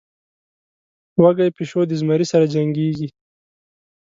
[1.21, 3.07] وږى پيشو د زمري سره جنکېږي.